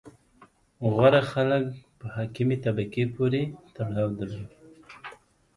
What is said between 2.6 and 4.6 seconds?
طبقې پورې تړاو درلود.